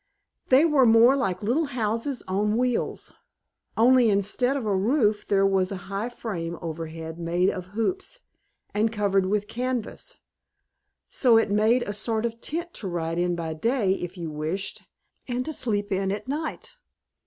They 0.49 0.65
were 0.65 0.87
more 0.87 1.15
like 1.15 1.43
little 1.43 1.67
houses 1.77 2.23
on 2.27 2.57
wheels, 2.57 3.13
only 3.77 4.09
instead 4.09 4.57
of 4.57 4.65
a 4.65 4.75
roof 4.75 5.27
there 5.27 5.45
was 5.45 5.71
a 5.71 5.75
high 5.91 6.09
frame 6.09 6.57
overhead 6.59 7.19
made 7.19 7.51
of 7.51 7.67
hoops, 7.77 8.21
and 8.73 8.91
covered 8.91 9.27
with 9.27 9.47
canvas, 9.47 10.17
so 11.07 11.37
it 11.37 11.51
made 11.51 11.83
a 11.83 11.93
sort 11.93 12.25
of 12.25 12.41
tent 12.41 12.73
to 12.73 12.87
ride 12.87 13.19
in 13.19 13.35
by 13.35 13.53
day, 13.53 13.91
if 13.93 14.17
you 14.17 14.31
wished, 14.31 14.81
and 15.27 15.45
to 15.45 15.53
sleep 15.53 15.91
in 15.91 16.11
at 16.11 16.27
night. 16.27 16.73